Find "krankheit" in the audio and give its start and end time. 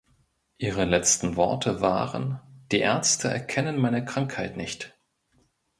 4.03-4.57